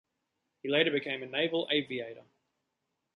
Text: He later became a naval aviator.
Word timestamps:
He 0.63 0.67
later 0.69 0.89
became 0.89 1.21
a 1.21 1.27
naval 1.27 1.67
aviator. 1.69 2.23